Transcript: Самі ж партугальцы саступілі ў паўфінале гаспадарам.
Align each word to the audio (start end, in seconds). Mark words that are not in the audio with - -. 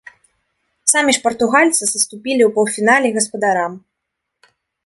Самі 0.93 1.11
ж 1.17 1.21
партугальцы 1.25 1.79
саступілі 1.91 2.43
ў 2.47 2.49
паўфінале 2.57 3.07
гаспадарам. 3.19 3.73